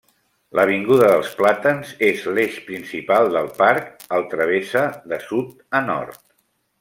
[0.59, 6.19] L'avinguda dels plàtans és l'eix principal del parc: el travessa de sud a nord.